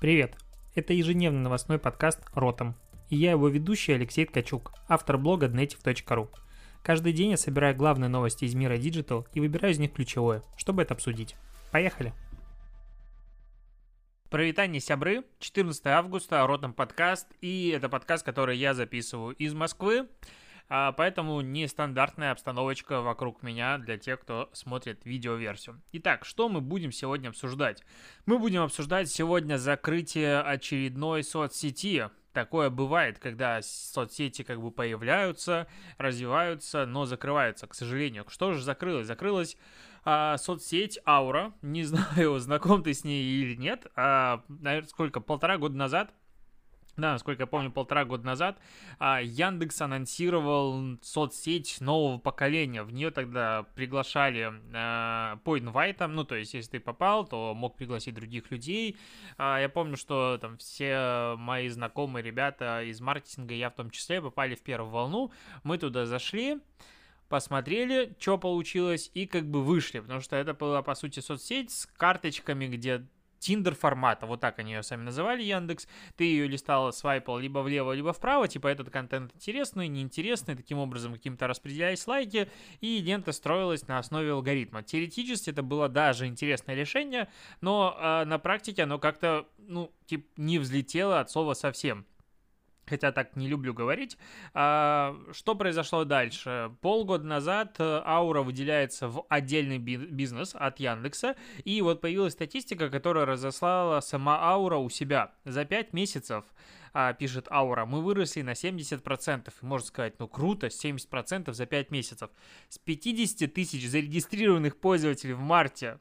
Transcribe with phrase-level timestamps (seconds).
[0.00, 0.36] Привет!
[0.74, 2.74] Это ежедневный новостной подкаст «Ротом».
[3.08, 6.28] И я его ведущий Алексей Ткачук, автор блога dnetiv.ru.
[6.82, 10.82] Каждый день я собираю главные новости из мира Digital и выбираю из них ключевое, чтобы
[10.82, 11.36] это обсудить.
[11.70, 12.12] Поехали!
[14.28, 20.08] Провитание сябры, 14 августа, Ротом подкаст, и это подкаст, который я записываю из Москвы.
[20.68, 25.80] А, поэтому нестандартная обстановочка вокруг меня для тех, кто смотрит видеоверсию.
[25.92, 27.82] Итак, что мы будем сегодня обсуждать?
[28.26, 32.08] Мы будем обсуждать сегодня закрытие очередной соцсети.
[32.32, 35.68] Такое бывает, когда соцсети как бы появляются,
[35.98, 38.24] развиваются, но закрываются, к сожалению.
[38.28, 39.06] Что же закрылось?
[39.06, 39.56] Закрылась
[40.04, 41.52] а, соцсеть Аура.
[41.62, 43.86] Не знаю, знаком ты с ней или нет.
[43.96, 45.20] А, наверное, сколько?
[45.20, 46.12] Полтора года назад
[46.96, 48.58] да, насколько я помню, полтора года назад
[48.98, 52.82] а, Яндекс анонсировал соцсеть нового поколения.
[52.82, 57.76] В нее тогда приглашали а, по инвайтам, ну, то есть, если ты попал, то мог
[57.76, 58.96] пригласить других людей.
[59.38, 64.22] А, я помню, что там все мои знакомые ребята из маркетинга, я в том числе,
[64.22, 65.32] попали в первую волну.
[65.64, 66.60] Мы туда зашли,
[67.28, 71.86] посмотрели, что получилось, и как бы вышли, потому что это была, по сути, соцсеть с
[71.86, 73.04] карточками, где
[73.44, 75.86] Тиндер формата, вот так они ее сами называли, Яндекс.
[76.16, 81.12] Ты ее листал, свайпал либо влево, либо вправо, типа этот контент интересный, неинтересный, таким образом
[81.12, 82.48] каким-то распределялись лайки,
[82.80, 84.82] и лента строилась на основе алгоритма.
[84.82, 87.28] Теоретически это было даже интересное решение,
[87.60, 92.06] но э, на практике оно как-то, ну, типа, не взлетело от слова совсем
[92.86, 94.16] хотя так не люблю говорить.
[94.52, 96.72] А, что произошло дальше?
[96.80, 103.26] Полгода назад э, Аура выделяется в отдельный бизнес от Яндекса, и вот появилась статистика, которая
[103.26, 105.32] разослала сама Аура у себя.
[105.44, 106.44] За 5 месяцев
[106.92, 109.48] а, пишет Аура, мы выросли на 70%.
[109.48, 112.30] И можно сказать, ну круто, 70% за 5 месяцев.
[112.68, 115.98] С 50 тысяч зарегистрированных пользователей в марте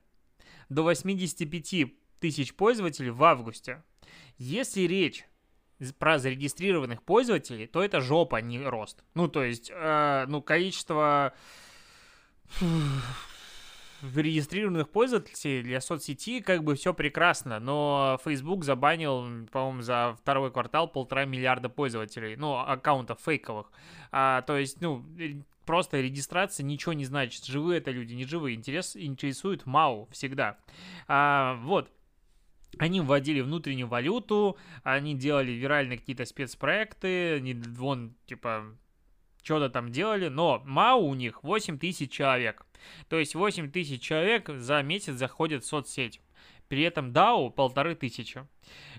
[0.70, 3.84] до 85 тысяч пользователей в августе.
[4.38, 5.26] Если речь
[6.00, 9.04] про зарегистрированных пользователей, то это жопа, а не рост.
[9.14, 11.34] Ну, то есть, э, ну, количество
[14.02, 20.88] зарегистрированных пользователей для соцсети как бы все прекрасно, но Facebook забанил, по-моему, за второй квартал
[20.88, 23.72] полтора миллиарда пользователей, ну, аккаунтов фейковых.
[24.12, 25.06] А, то есть, ну,
[25.66, 27.46] просто регистрация ничего не значит.
[27.46, 28.56] Живые это люди, не живые.
[28.56, 30.58] Интерес интересует МАУ всегда.
[31.08, 31.90] А, вот.
[32.78, 38.66] Они вводили внутреннюю валюту, они делали виральные какие-то спецпроекты, они вон, типа,
[39.44, 42.66] что-то там делали, но МАУ у них 8 тысяч человек.
[43.10, 46.20] То есть 8 тысяч человек за месяц заходят в соцсеть.
[46.74, 48.48] При этом DAO полторы тысячи.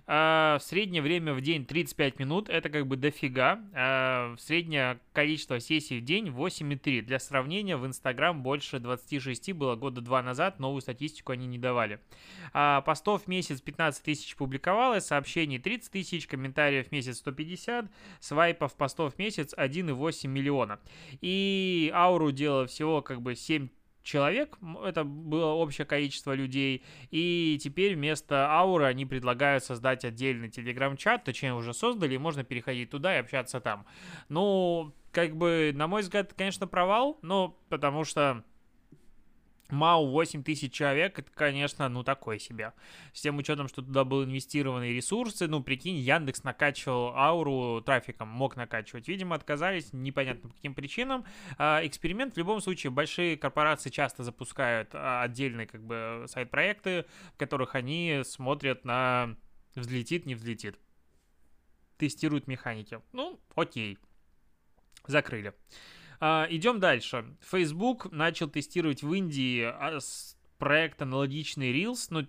[0.07, 3.59] А, среднее время в день 35 минут, это как бы дофига.
[3.73, 7.01] А, среднее количество сессий в день 8,3.
[7.01, 11.99] Для сравнения, в Инстаграм больше 26 было года два назад, новую статистику они не давали.
[12.53, 17.91] А, постов в месяц 15 тысяч публиковалось, сообщений 30 тысяч, комментариев в месяц 150,
[18.21, 20.79] свайпов постов в месяц 1,8 миллиона.
[21.21, 23.69] И ауру дело всего как бы 7
[24.05, 31.25] человек, это было общее количество людей, и теперь вместо ауры они предлагают создать отдельный телеграм-чат,
[31.25, 33.87] точнее уже создали, и можно переходить туда и общаться там.
[34.29, 38.45] Ну, как бы, на мой взгляд, конечно, провал, но потому что
[39.75, 42.73] МАУ 8 тысяч человек, это, конечно, ну, такое себе.
[43.13, 48.57] С тем учетом, что туда были инвестированы ресурсы, ну, прикинь, Яндекс накачивал ауру трафиком, мог
[48.57, 49.09] накачивать.
[49.09, 51.25] Видимо, отказались, непонятно по каким причинам.
[51.59, 57.37] А, эксперимент в любом случае, большие корпорации часто запускают а, отдельные, как бы, сайт-проекты, в
[57.37, 59.37] которых они смотрят на
[59.75, 60.79] взлетит, не взлетит.
[61.99, 63.01] Тестируют механики.
[63.13, 63.99] Ну, окей.
[65.07, 65.55] Закрыли.
[66.21, 67.25] А, идем дальше.
[67.41, 69.99] Facebook начал тестировать в Индии а,
[70.59, 72.27] проект аналогичный Reels, ну,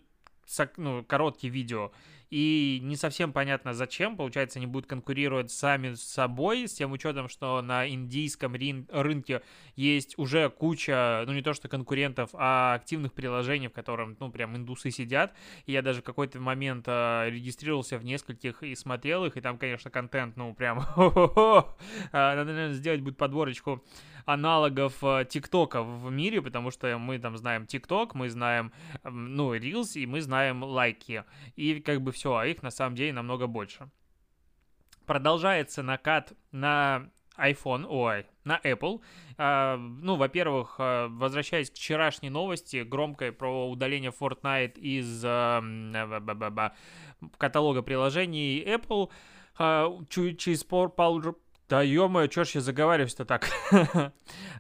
[0.78, 1.92] ну, короткие видео,
[2.30, 7.30] и не совсем понятно зачем, получается, они будут конкурировать сами с собой, с тем учетом,
[7.30, 9.42] что на индийском рин- рынке
[9.76, 14.56] есть уже куча, ну не то что конкурентов, а активных приложений, в котором, ну прям
[14.56, 15.34] индусы сидят,
[15.66, 19.92] и я даже какой-то момент э, регистрировался в нескольких и смотрел их, и там, конечно,
[19.92, 20.80] контент, ну прям,
[22.12, 23.84] надо, наверное, сделать будет подборочку
[24.26, 28.72] аналогов э, ТикТока в мире, потому что мы там знаем ТикТок, мы знаем,
[29.04, 31.24] ну, Reels, и мы знаем лайки.
[31.56, 33.90] И как бы все, а их на самом деле намного больше.
[35.06, 39.02] Продолжается накат на iPhone, ой, на Apple.
[39.38, 45.62] А, ну, во-первых, а, возвращаясь к вчерашней новости, громкой про удаление Fortnite из а,
[47.38, 49.12] каталога приложений Apple,
[50.38, 51.38] через пару,
[51.70, 53.50] да ё-моё, чё ж я заговариваюсь-то так?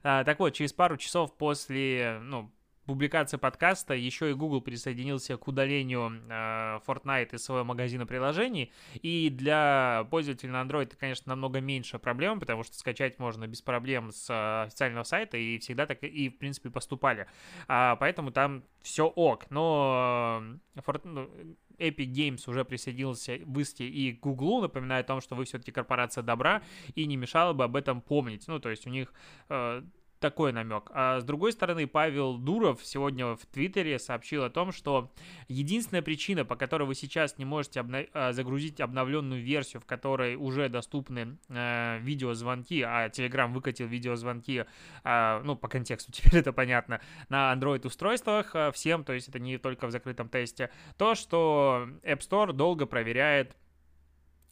[0.03, 2.51] так вот, через пару часов после, ну,
[2.85, 8.71] публикации подкаста еще и Google присоединился к удалению э, Fortnite из своего магазина приложений,
[9.01, 13.61] и для пользователей на Android это, конечно, намного меньше проблем, потому что скачать можно без
[13.61, 17.27] проблем с э, официального сайта, и всегда так и, в принципе, поступали.
[17.67, 20.41] А, поэтому там все ок, но
[20.75, 21.01] э, Fort...
[21.03, 21.29] Ну,
[21.77, 25.71] Epic Games уже присоединился в Исте и к Google, напоминаю о том, что вы все-таки
[25.71, 26.61] корпорация добра,
[26.93, 28.47] и не мешало бы об этом помнить.
[28.47, 29.13] Ну, то есть у них
[29.49, 29.83] э,
[30.25, 30.89] такой намек.
[30.91, 35.11] А с другой стороны, Павел Дуров сегодня в Твиттере сообщил о том, что
[35.47, 40.35] единственная причина, по которой вы сейчас не можете обна- а, загрузить обновленную версию, в которой
[40.35, 44.65] уже доступны э, видеозвонки, а Telegram выкатил видеозвонки,
[45.03, 49.59] э, ну, по контексту теперь это понятно, на Android-устройствах э, всем, то есть это не
[49.59, 53.55] только в закрытом тесте, то, что App Store долго проверяет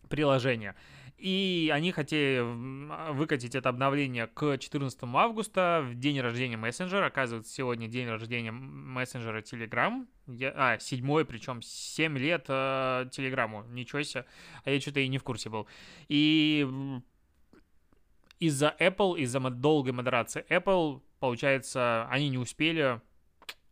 [0.07, 0.75] приложение.
[1.23, 7.05] И они хотели а, выкатить это обновление к 14 августа, в день рождения мессенджера.
[7.05, 10.05] Оказывается, сегодня день рождения мессенджера Telegram.
[10.27, 13.63] Я, а, седьмой, причем 7 лет э, Телеграму.
[13.69, 14.25] Ничего себе.
[14.65, 15.65] А я что-то и не в курсе был.
[16.09, 16.67] И
[18.39, 22.99] из-за Apple, из-за долгой модерации Apple, получается, они не успели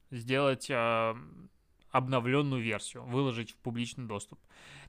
[0.09, 1.15] сделать э,
[1.89, 4.39] обновленную версию, выложить в публичный доступ.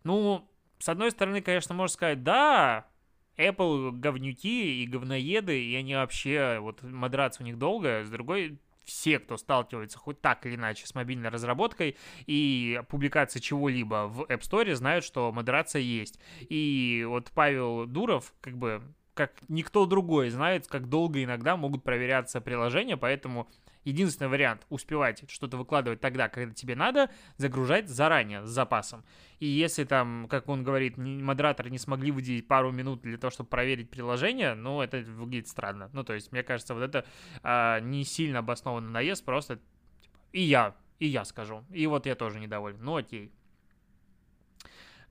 [0.05, 0.49] Ну,
[0.83, 2.89] с одной стороны, конечно, можно сказать, да,
[3.37, 9.21] Apple говнюки и говноеды, и они вообще, вот модерация у них долгая, с другой, все,
[9.21, 11.97] кто сталкивается хоть так или иначе с мобильной разработкой
[12.27, 16.19] и публикацией чего-либо в App Store, знают, что модерация есть.
[16.41, 18.83] И вот Павел Дуров, как бы,
[19.15, 23.49] как никто другой знает, как долго иногда могут проверяться приложения, поэтому
[23.85, 29.05] единственный вариант успевать что-то выкладывать тогда, когда тебе надо, загружать заранее с запасом.
[29.39, 33.51] И если там, как он говорит, модераторы не смогли выделить пару минут для того, чтобы
[33.51, 35.91] проверить приложение, ну, это выглядит странно.
[35.93, 37.05] Ну, то есть, мне кажется, вот это
[37.43, 39.57] а, не сильно обоснованный наезд, просто
[40.01, 41.65] типа, и я, и я скажу.
[41.71, 42.79] И вот я тоже недоволен.
[42.81, 43.33] Ну, окей.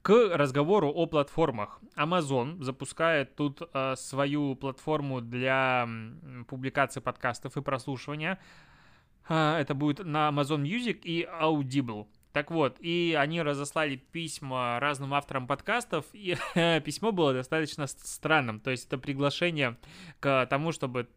[0.02, 1.80] К разговору о платформах.
[1.96, 5.88] Amazon запускает тут э, свою платформу для
[6.48, 8.40] публикации подкастов и прослушивания.
[9.30, 12.08] Э, это будет на Amazon Music и Audible.
[12.34, 16.38] Так вот, и они разослали письма разным авторам подкастов, и
[16.86, 18.60] письмо было достаточно странным.
[18.60, 19.78] То есть это приглашение
[20.20, 21.08] к тому, чтобы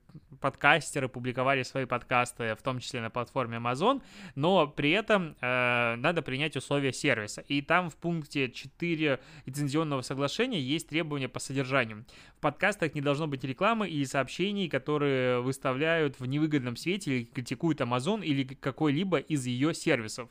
[0.41, 4.03] подкастеры публиковали свои подкасты, в том числе на платформе Amazon,
[4.35, 7.43] но при этом э, надо принять условия сервиса.
[7.43, 12.05] И там в пункте 4 лицензионного соглашения есть требования по содержанию.
[12.37, 17.81] В подкастах не должно быть рекламы или сообщений, которые выставляют в невыгодном свете или критикуют
[17.81, 20.29] Amazon или какой-либо из ее сервисов.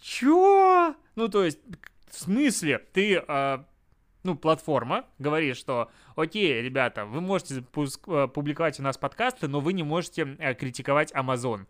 [0.00, 0.94] Чё?
[1.16, 1.58] Ну, то есть,
[2.10, 3.58] в смысле, ты, э,
[4.22, 9.72] ну, платформа говорит, что, окей, ребята, вы можете э, публиковать у нас подкасты, но вы
[9.72, 11.66] не можете э, критиковать Amazon.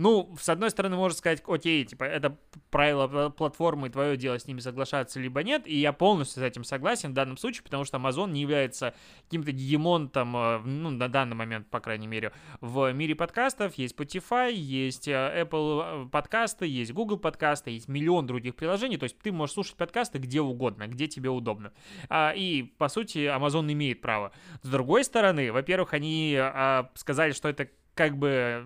[0.00, 2.34] Ну, с одной стороны, можно сказать, окей, типа, это
[2.70, 7.10] правило платформы, твое дело с ними соглашаться либо нет, и я полностью с этим согласен
[7.10, 8.94] в данном случае, потому что Amazon не является
[9.24, 12.32] каким-то гегемонтом, э, ну, на данный момент, по крайней мере,
[12.62, 13.74] в мире подкастов.
[13.74, 19.04] Есть Spotify, есть э, Apple э, подкасты, есть Google подкасты, есть миллион других приложений, то
[19.04, 21.74] есть ты можешь слушать подкасты где угодно, где тебе удобно.
[22.08, 24.32] А, и, по сути, Amazon имеет право.
[24.62, 28.64] С другой стороны, во-первых, они а, сказали, что это как бы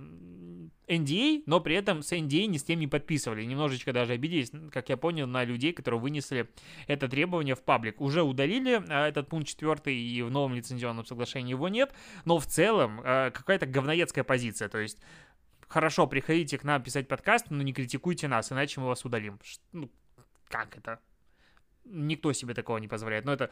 [0.88, 3.44] NDA, но при этом с NDA ни с тем не подписывали.
[3.44, 6.48] Немножечко даже обиделись, как я понял, на людей, которые вынесли
[6.86, 8.00] это требование в паблик.
[8.00, 11.94] Уже удалили а, этот пункт четвертый, и в новом лицензионном соглашении его нет.
[12.24, 14.68] Но в целом а, какая-то говноедская позиция.
[14.68, 14.98] То есть
[15.68, 19.38] хорошо, приходите к нам писать подкаст, но не критикуйте нас, иначе мы вас удалим.
[19.72, 19.90] Ну,
[20.48, 21.00] как это?
[21.84, 23.24] Никто себе такого не позволяет.
[23.24, 23.50] Но это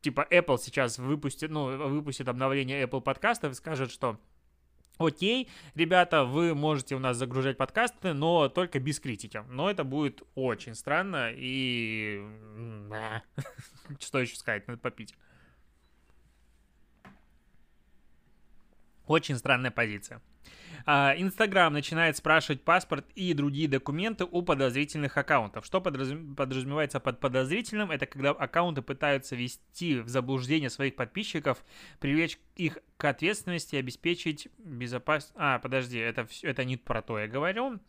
[0.00, 4.20] типа Apple сейчас выпустит, ну, выпустит обновление Apple подкастов и скажет, что
[5.00, 9.42] Окей, ребята, вы можете у нас загружать подкасты, но только без критики.
[9.48, 12.22] Но это будет очень странно и...
[13.98, 15.14] Что еще сказать, надо попить.
[19.06, 20.20] Очень странная позиция.
[20.86, 25.66] А, Инстаграм начинает спрашивать паспорт и другие документы у подозрительных аккаунтов.
[25.66, 27.90] Что подразумевается под подозрительным?
[27.90, 31.64] Это когда аккаунты пытаются вести в заблуждение своих подписчиков,
[31.98, 35.34] привлечь их к ответственности, обеспечить безопасность...
[35.36, 37.80] А, подожди, это, это не про то я говорю.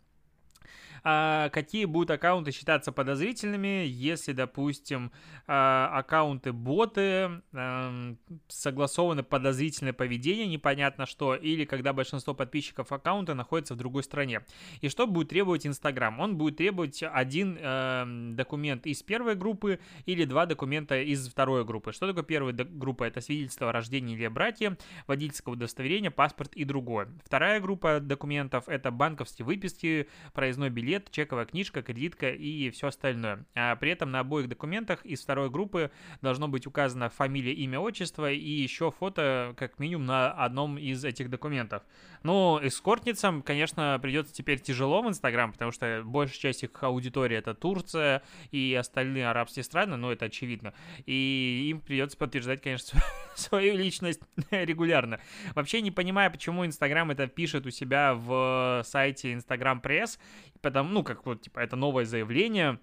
[1.03, 5.11] А, какие будут аккаунты считаться подозрительными, если, допустим,
[5.47, 8.15] а, аккаунты боты, а,
[8.47, 14.41] согласованы подозрительное поведение, непонятно что, или когда большинство подписчиков аккаунта находится в другой стране.
[14.81, 16.19] И что будет требовать Инстаграм?
[16.19, 21.91] Он будет требовать один э, документ из первой группы или два документа из второй группы.
[21.91, 23.03] Что такое первая группа?
[23.03, 24.77] Это свидетельство о рождении или братья,
[25.07, 27.09] водительского удостоверения, паспорт и другое.
[27.25, 33.45] Вторая группа документов– это банковские выписки, проездной билет, чековая книжка, кредитка и все остальное.
[33.55, 38.31] А при этом на обоих документах из второй группы должно быть указано фамилия, имя, отчество
[38.31, 41.83] и еще фото как минимум на одном из этих документов.
[42.23, 47.53] Ну, эскортницам, конечно, придется теперь тяжело в Инстаграм, потому что большая часть их аудитории это
[47.53, 48.21] Турция
[48.51, 50.73] и остальные арабские страны, ну, это очевидно.
[51.05, 53.01] И им придется подтверждать, конечно,
[53.35, 54.21] свою личность
[54.51, 55.19] регулярно.
[55.55, 60.19] Вообще не понимаю, почему Инстаграм это пишет у себя в сайте Инстаграм Пресс,
[60.61, 62.79] потому, ну, как вот, типа, это новое заявление,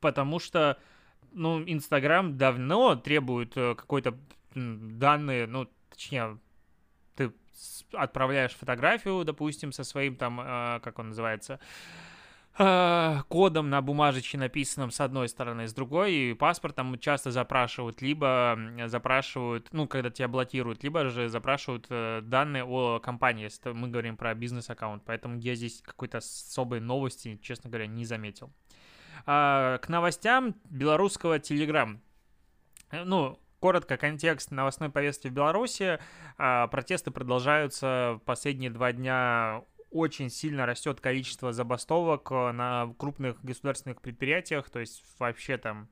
[0.00, 0.78] потому что,
[1.32, 4.18] ну, Инстаграм давно требует э, какой-то
[4.54, 6.38] данные, ну, точнее,
[7.14, 7.32] ты
[7.92, 11.60] отправляешь фотографию, допустим, со своим там, э, как он называется,
[12.58, 18.58] кодом на бумажечке написанном с одной стороны, с другой, и паспорт там часто запрашивают, либо
[18.86, 24.16] запрашивают, ну, когда тебя блокируют, либо же запрашивают э, данные о компании, если мы говорим
[24.16, 28.52] про бизнес-аккаунт, поэтому я здесь какой-то особой новости, честно говоря, не заметил.
[29.24, 32.00] А, к новостям белорусского Телеграм.
[32.90, 35.98] Ну, Коротко, контекст новостной повестки в Беларуси.
[36.36, 44.00] А, протесты продолжаются последние два дня очень сильно растет количество забастовок э, на крупных государственных
[44.00, 45.88] предприятиях, то есть вообще там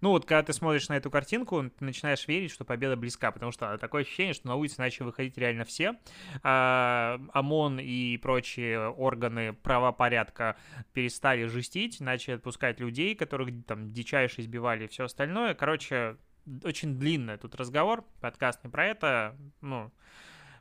[0.00, 3.52] ну вот, когда ты смотришь на эту картинку, ты начинаешь верить, что победа близка, потому
[3.52, 5.96] что такое ощущение, что на улице начали выходить реально все.
[6.42, 10.56] А, ОМОН и прочие органы правопорядка
[10.94, 15.52] перестали жестить, начали отпускать людей, которых там дичайше избивали и все остальное.
[15.52, 16.16] Короче,
[16.64, 19.92] очень длинный тут разговор, подкаст не про это, ну,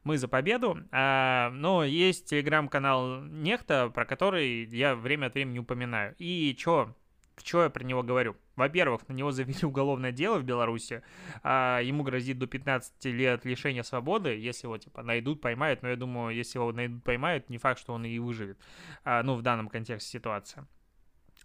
[0.09, 0.75] мы за победу.
[0.91, 6.15] А, но есть телеграм-канал Нехта, про который я время от времени упоминаю.
[6.17, 6.95] И чё,
[7.37, 8.35] что я про него говорю?
[8.55, 11.03] Во-первых, на него завели уголовное дело в Беларуси,
[11.43, 15.95] а ему грозит до 15 лет лишения свободы, если его, типа, найдут, поймают, но я
[15.95, 18.57] думаю, если его найдут, поймают, не факт, что он и выживет,
[19.03, 20.65] а, ну, в данном контексте ситуации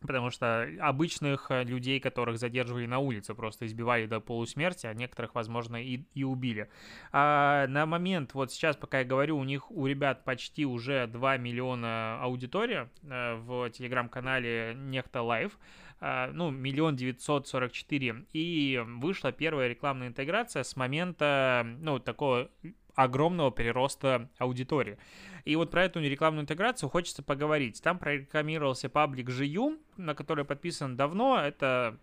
[0.06, 5.34] потому что обычных э, людей, которых задерживали на улице, просто избивали до полусмерти, а некоторых,
[5.34, 6.68] возможно, и, и убили.
[7.12, 11.38] А на момент, вот сейчас, пока я говорю, у них, у ребят почти уже 2
[11.38, 15.58] миллиона аудитория э, в телеграм-канале Нехта Лайв,
[16.00, 22.50] э, ну, миллион девятьсот сорок четыре, и вышла первая рекламная интеграция с момента, ну, такого
[22.94, 24.98] огромного прироста аудитории.
[25.44, 27.82] И вот про эту рекламную интеграцию хочется поговорить.
[27.82, 31.38] Там прорекламировался паблик GU, на который подписан давно.
[31.38, 31.98] Это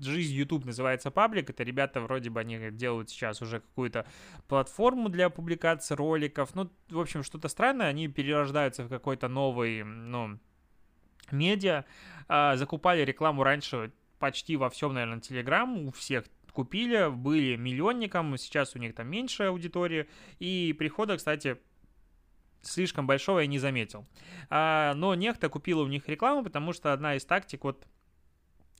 [0.00, 1.50] жизнь YouTube называется паблик.
[1.50, 4.06] Это ребята вроде бы они делают сейчас уже какую-то
[4.48, 6.54] платформу для публикации роликов.
[6.54, 7.88] Ну, в общем, что-то странное.
[7.88, 10.38] Они перерождаются в какой-то новый, ну,
[11.30, 11.84] медиа.
[12.28, 16.24] А, закупали рекламу раньше почти во всем, наверное, Telegram, у всех
[16.56, 20.08] купили, были миллионником, сейчас у них там меньше аудитории,
[20.38, 21.58] и прихода, кстати,
[22.62, 24.06] слишком большого я не заметил.
[24.48, 27.86] А, но Нехта купила у них рекламу, потому что одна из тактик вот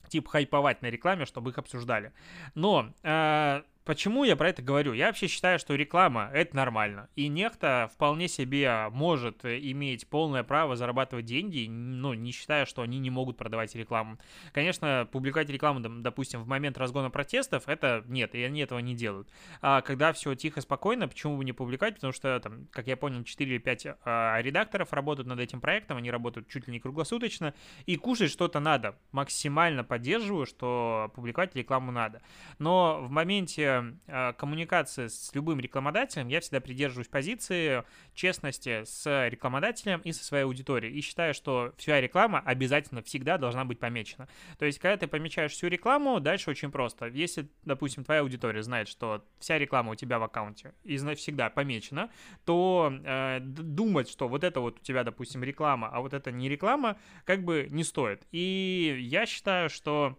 [0.09, 2.12] типа хайповать на рекламе, чтобы их обсуждали.
[2.54, 4.95] Но а, Почему я про это говорю?
[4.95, 7.09] Я вообще считаю, что реклама— это нормально.
[7.14, 12.99] И некто вполне себе может иметь полное право зарабатывать деньги, ну, не считая, что они
[12.99, 14.19] не могут продавать рекламу.
[14.52, 19.28] Конечно, публиковать рекламу, допустим, в момент разгона протестов, это нет, и они этого не делают.
[19.62, 21.95] А когда все тихо, спокойно, почему бы не публиковать?
[21.95, 25.99] Потому что, там, как я понял, 4 или 5 а, редакторов работают над этим проектом,
[25.99, 28.97] они работают чуть ли не круглосуточно, и кушать что-то надо.
[29.12, 32.21] Максимально поддерживаю, что публиковать рекламу надо.
[32.59, 33.75] Но в моменте
[34.06, 40.45] э, коммуникации с любым рекламодателем я всегда придерживаюсь позиции честности с рекламодателем и со своей
[40.45, 40.95] аудиторией.
[40.95, 44.28] И считаю, что вся реклама обязательно всегда должна быть помечена.
[44.59, 47.06] То есть, когда ты помечаешь всю рекламу, дальше очень просто.
[47.06, 52.11] Если, допустим, твоя аудитория знает, что вся реклама у тебя в аккаунте и всегда помечена,
[52.45, 56.49] то э, думать, что вот это вот у тебя, допустим, реклама, а вот это не
[56.49, 58.26] реклама, как бы не стоит.
[58.33, 60.18] И я считаю, что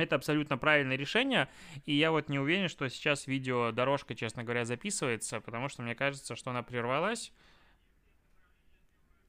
[0.00, 1.48] это абсолютно правильное решение,
[1.86, 6.36] и я вот не уверен, что сейчас видеодорожка, честно говоря, записывается, потому что мне кажется,
[6.36, 7.32] что она прервалась.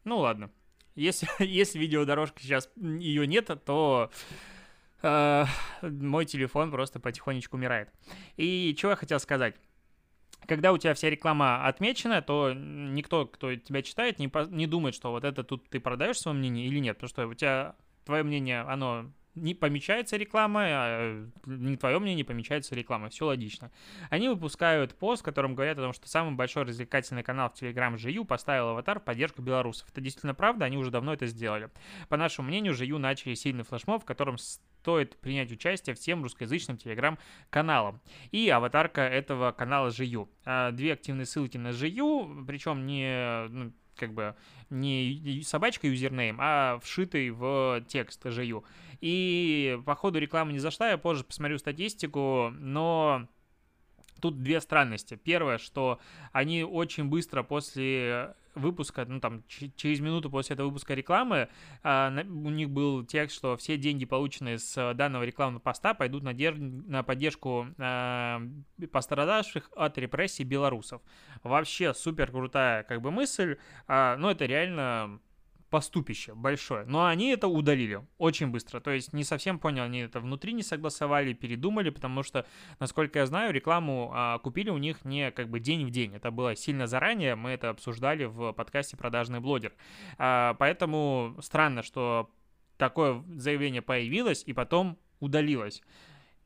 [0.03, 0.51] Ну ладно.
[0.95, 4.11] Если, если видеодорожка сейчас ее нет, то
[5.01, 5.45] э,
[5.81, 7.89] мой телефон просто потихонечку умирает.
[8.37, 9.55] И что я хотел сказать?
[10.47, 15.11] когда у тебя вся реклама отмечена, то никто, кто тебя читает, не, не думает, что
[15.11, 17.75] вот это тут ты продаешь свое мнение или нет, потому что у тебя
[18.05, 23.09] твое мнение, оно не помечается реклама, а не твое мнение, помечается реклама.
[23.09, 23.71] Все логично.
[24.09, 27.97] Они выпускают пост, в котором говорят о том, что самый большой развлекательный канал в Telegram
[27.97, 29.89] ЖЮ поставил аватар в поддержку белорусов.
[29.89, 31.69] Это действительно правда, они уже давно это сделали.
[32.09, 34.37] По нашему мнению, ЖЮ начали сильный флешмоб, в котором
[34.81, 38.01] стоит принять участие всем русскоязычным телеграм-каналам.
[38.31, 40.27] И аватарка этого канала ЖЮ.
[40.43, 44.35] А, две активные ссылки на ЖЮ, причем не ну, как бы
[44.71, 48.65] не собачка юзернейм, а вшитый в текст жию.
[49.01, 53.27] И по ходу реклама не зашла, я позже посмотрю статистику, но
[54.19, 55.13] тут две странности.
[55.15, 55.99] Первое, что
[56.31, 61.49] они очень быстро после выпуска, ну там через минуту после этого выпуска рекламы,
[61.83, 66.33] а, у них был текст, что все деньги, полученные с данного рекламного поста, пойдут на,
[66.33, 66.57] дер...
[66.57, 68.41] на поддержку а,
[68.91, 71.01] пострадавших от репрессий белорусов.
[71.43, 75.19] Вообще супер крутая как бы мысль, а, но это реально
[75.71, 76.85] поступище большое.
[76.85, 78.81] Но они это удалили очень быстро.
[78.81, 82.45] То есть не совсем понял, они это внутри не согласовали, передумали, потому что,
[82.79, 86.13] насколько я знаю, рекламу а, купили у них не как бы день в день.
[86.13, 89.73] Это было сильно заранее, мы это обсуждали в подкасте «Продажный блогер».
[90.17, 92.29] А, поэтому странно, что
[92.77, 95.81] такое заявление появилось и потом удалилось.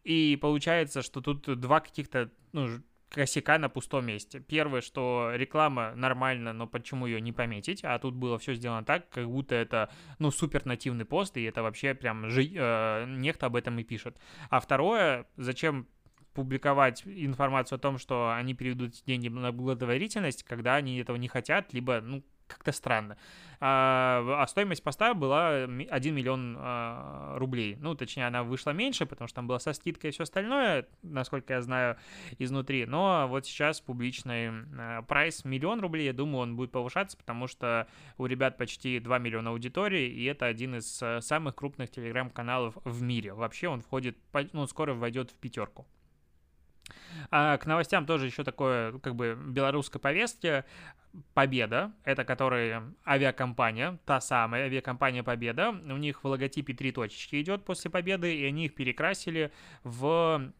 [0.03, 2.67] И получается, что тут два каких-то ну,
[3.15, 4.41] косяка на пустом месте.
[4.41, 7.81] Первое, что реклама нормально, но почему ее не пометить?
[7.85, 11.63] А тут было все сделано так, как будто это, ну, супер нативный пост, и это
[11.63, 14.17] вообще прям жи- э, нехто об этом и пишет.
[14.49, 15.87] А второе, зачем
[16.33, 21.73] публиковать информацию о том, что они переведут деньги на благотворительность, когда они этого не хотят,
[21.73, 23.17] либо, ну, как-то странно.
[23.59, 27.77] А, а стоимость поста была 1 миллион а, рублей.
[27.79, 31.53] Ну, точнее, она вышла меньше, потому что там была со скидкой и все остальное, насколько
[31.53, 31.97] я знаю,
[32.37, 32.85] изнутри.
[32.85, 37.87] Но вот сейчас публичный а, прайс миллион рублей, я думаю, он будет повышаться, потому что
[38.17, 43.01] у ребят почти 2 миллиона аудитории, и это один из а, самых крупных телеграм-каналов в
[43.01, 43.33] мире.
[43.33, 44.17] Вообще он входит,
[44.53, 45.87] ну, скоро войдет в пятерку.
[47.31, 50.63] А к новостям тоже еще такое, как бы, белорусской повестки.
[51.33, 55.69] Победа, это которая авиакомпания, та самая авиакомпания Победа.
[55.69, 59.51] У них в логотипе три точечки идет после Победы, и они их перекрасили
[59.83, 60.51] в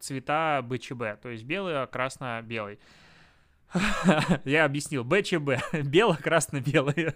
[0.00, 2.78] цвета БЧБ, то есть белый, красно-белый.
[4.44, 7.14] Я объяснил, БЧБ, бело-красно-белый.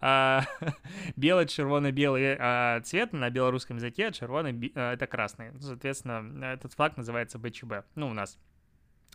[0.00, 0.44] А,
[1.16, 5.52] белый, червоно-белый а, цвет на белорусском языке, а червоный а, это красный.
[5.60, 7.84] Соответственно, этот флаг называется БЧБ.
[7.94, 8.38] Ну, у нас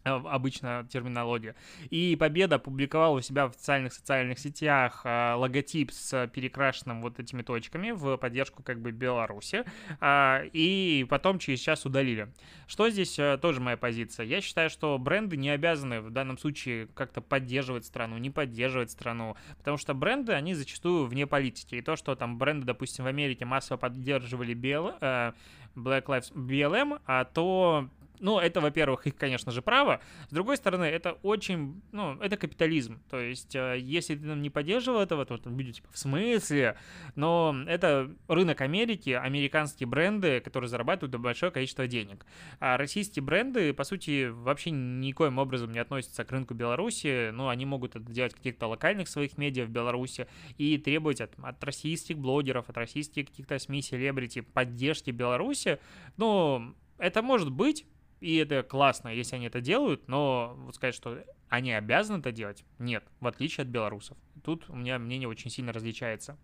[0.06, 1.56] Э, обычно терминология.
[1.89, 7.42] И Победа опубликовала у себя в официальных социальных сетях э, логотип с перекрашенным вот этими
[7.42, 9.63] точками в поддержку как бы Беларуси.
[10.02, 12.28] Э, и потом через час удалили.
[12.68, 14.26] Что здесь э, тоже моя позиция?
[14.26, 19.38] Я считаю, что бренды не обязаны в данном случае как-то поддерживать страну, не поддерживать страну.
[19.58, 21.76] Потому что бренды, они зачастую вне политики.
[21.76, 25.32] И то, что там бренды, допустим, в Америке массово поддерживали BL, э,
[25.76, 30.02] Black Lives BLM, а то ну, это, во-первых, их, конечно же, право.
[30.30, 33.02] С другой стороны, это очень, ну, это капитализм.
[33.10, 36.78] То есть, э, если ты не поддерживал этого, то люди типа, в смысле?
[37.15, 42.26] Но это рынок Америки, американские бренды, которые зарабатывают большое количество денег.
[42.60, 47.32] А российские бренды, по сути, вообще никоим образом не относятся к рынку Беларуси.
[47.32, 51.34] Ну, они могут это делать в каких-то локальных своих медиа в Беларуси и требовать от,
[51.41, 55.80] от российских блогеров, от российских каких-то СМИ, селебрити поддержки Беларуси.
[56.17, 57.86] Ну, это может быть,
[58.24, 62.64] и это классно, если они это делают, но вот сказать, что они обязаны это делать,
[62.80, 64.18] нет, в отличие от белорусов.
[64.44, 66.38] Тут у меня мнение очень сильно различается.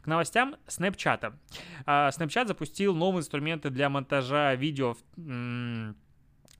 [0.00, 1.34] К новостям Snapchat.
[1.86, 4.96] Snapchat запустил новые инструменты для монтажа видео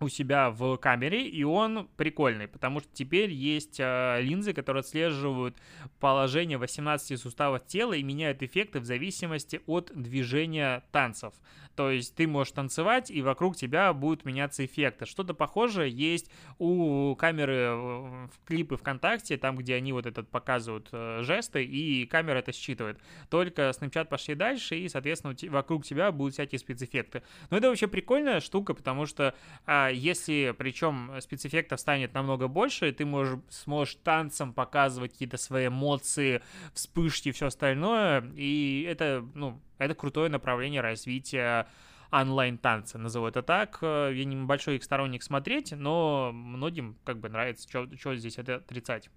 [0.04, 5.56] у себя в камере, и он прикольный, потому что теперь есть э, линзы, которые отслеживают
[6.00, 11.34] положение 18 суставов тела и меняют эффекты в зависимости от движения танцев.
[11.76, 15.06] То есть ты можешь танцевать, и вокруг тебя будут меняться эффекты.
[15.06, 21.22] Что-то похожее есть у камеры в клипы ВКонтакте, там, где они вот этот показывают э,
[21.22, 22.98] жесты, и камера это считывает.
[23.28, 27.22] Только Snapchat пошли дальше, и, соответственно, вокруг тебя будут всякие спецэффекты.
[27.50, 29.34] Но это вообще прикольная штука, потому что
[29.66, 36.42] а, если, причем, спецэффектов станет намного больше, ты можешь, сможешь танцем показывать какие-то свои эмоции,
[36.72, 41.68] вспышки и все остальное, и это, ну, это крутое направление развития
[42.10, 43.78] онлайн-танца, назову это так.
[43.82, 48.56] Э, я не большой их сторонник смотреть, но многим как бы нравится, что здесь это
[48.56, 49.10] отрицать.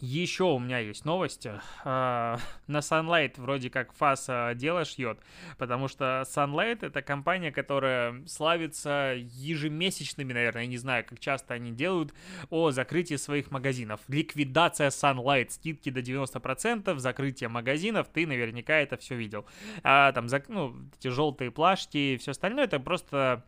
[0.00, 1.52] Еще у меня есть новости.
[1.82, 5.18] А, на Sunlight вроде как ФАС дело шьет,
[5.56, 11.70] потому что Sunlight это компания, которая славится ежемесячными, наверное, я не знаю, как часто они
[11.72, 12.12] делают,
[12.50, 14.00] о закрытии своих магазинов.
[14.08, 19.46] Ликвидация Sunlight, скидки до 90%, закрытие магазинов, ты наверняка это все видел.
[19.82, 23.44] А, там, ну, эти желтые плашки и все остальное, это просто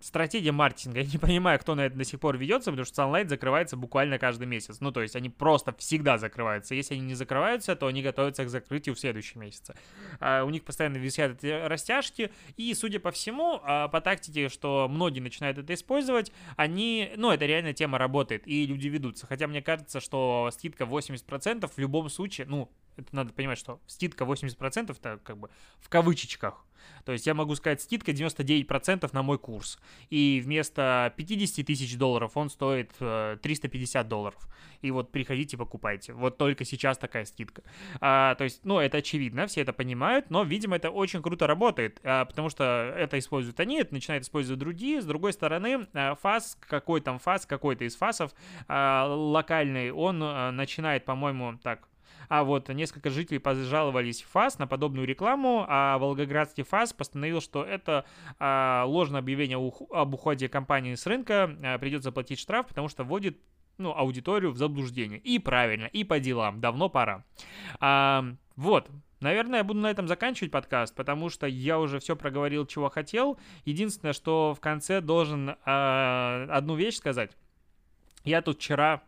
[0.00, 1.00] стратегия маркетинга.
[1.00, 4.18] Я не понимаю, кто на это до сих пор ведется, потому что Sunlight закрывается буквально
[4.18, 4.80] каждый месяц.
[4.80, 6.74] Ну, то есть они просто всегда закрываются.
[6.74, 9.74] Если они не закрываются, то они готовятся к закрытию в следующем месяце.
[10.20, 14.88] А, у них постоянно висят эти растяжки, и, судя по всему, а, по тактике, что
[14.88, 19.26] многие начинают это использовать, они, ну, это реально тема работает, и люди ведутся.
[19.26, 24.24] Хотя мне кажется, что скидка 80% в любом случае, ну, это надо понимать, что скидка
[24.24, 26.64] 80% это как бы в кавычечках.
[27.04, 29.78] То есть я могу сказать, скидка 99% на мой курс.
[30.10, 34.48] И вместо 50 тысяч долларов он стоит 350 э, долларов.
[34.82, 36.12] И вот приходите, покупайте.
[36.12, 37.62] Вот только сейчас такая скидка.
[38.00, 42.00] А, то есть, ну, это очевидно, все это понимают, но, видимо, это очень круто работает,
[42.02, 45.00] а, потому что это используют они, это начинают использовать другие.
[45.00, 48.32] С другой стороны, а, фаз, какой там фаз, какой-то из фасов
[48.68, 51.88] а, локальный, он а, начинает, по-моему, так,
[52.28, 57.64] а вот несколько жителей пожаловались в ФАС на подобную рекламу, а Волгоградский ФАС постановил, что
[57.64, 58.04] это
[58.38, 59.58] а, ложное объявление
[59.90, 63.38] об уходе компании с рынка, а, придется заплатить штраф, потому что вводит
[63.78, 65.18] ну, аудиторию в заблуждение.
[65.18, 67.24] И правильно, и по делам, давно пора.
[67.80, 68.24] А,
[68.56, 72.90] вот, Наверное, я буду на этом заканчивать подкаст, потому что я уже все проговорил, чего
[72.90, 73.38] хотел.
[73.64, 77.32] Единственное, что в конце должен э, одну вещь сказать.
[78.24, 79.02] Я тут вчера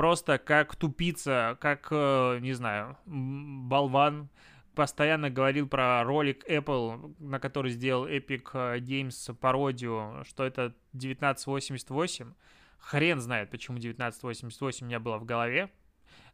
[0.00, 4.30] просто как тупица, как, э, не знаю, болван,
[4.74, 12.32] постоянно говорил про ролик Apple, на который сделал Epic э, Games пародию, что это 1988.
[12.78, 15.70] Хрен знает, почему 1988 у меня было в голове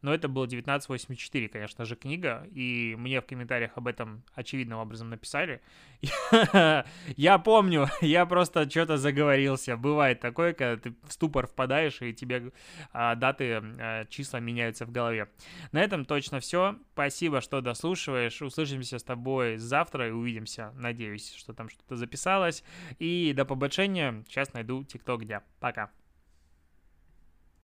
[0.02, 5.10] но это было 1984, конечно же, книга, и мне в комментариях об этом очевидным образом
[5.10, 5.60] написали.
[7.16, 9.76] Я помню, я просто что-то заговорился.
[9.76, 12.52] Бывает такое, когда ты в ступор впадаешь, и тебе
[12.92, 15.28] а, даты, а, числа меняются в голове.
[15.72, 16.76] На этом точно все.
[16.92, 18.42] Спасибо, что дослушиваешь.
[18.42, 20.72] Услышимся с тобой завтра и увидимся.
[20.76, 22.62] Надеюсь, что там что-то записалось.
[22.98, 24.24] И до побочения.
[24.28, 25.42] Сейчас найду ТикТок дня.
[25.60, 25.90] Пока.